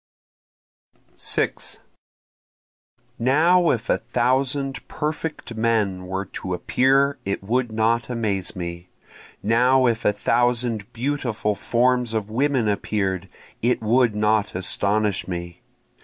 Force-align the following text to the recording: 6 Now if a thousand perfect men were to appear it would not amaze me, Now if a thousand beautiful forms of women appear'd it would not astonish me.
6 1.13 1.77
Now 3.19 3.69
if 3.69 3.87
a 3.87 3.99
thousand 3.99 4.87
perfect 4.87 5.53
men 5.53 6.07
were 6.07 6.25
to 6.25 6.55
appear 6.55 7.19
it 7.23 7.43
would 7.43 7.71
not 7.71 8.09
amaze 8.09 8.55
me, 8.55 8.89
Now 9.43 9.85
if 9.85 10.03
a 10.03 10.11
thousand 10.11 10.91
beautiful 10.91 11.53
forms 11.53 12.15
of 12.15 12.31
women 12.31 12.67
appear'd 12.67 13.29
it 13.61 13.83
would 13.83 14.15
not 14.15 14.55
astonish 14.55 15.27
me. 15.27 15.61